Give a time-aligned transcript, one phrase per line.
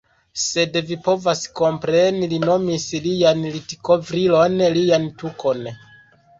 [0.43, 2.31] Sed vi povas kompreni.
[2.33, 4.59] Li nomis lian litkovrilon...
[4.83, 5.73] lian tukon.